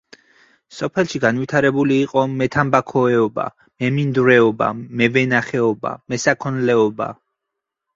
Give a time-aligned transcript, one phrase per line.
[0.77, 3.47] სოფელში განვითარებული იყო მეთამბაქოეობა,
[3.85, 7.17] მემინდვრეობა, მევენახეობა, მესაქონლეობა.